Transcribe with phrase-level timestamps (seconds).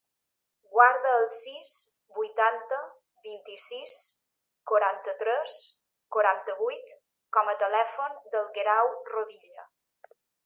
[0.75, 1.73] Guarda el sis,
[2.19, 2.79] vuitanta,
[3.27, 3.99] vint-i-sis,
[4.73, 5.59] quaranta-tres,
[6.17, 6.95] quaranta-vuit
[7.39, 9.67] com a telèfon del Guerau Rodilla.